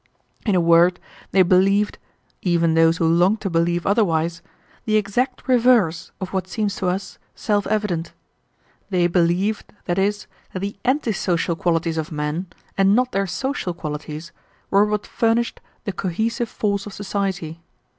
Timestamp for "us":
6.87-7.19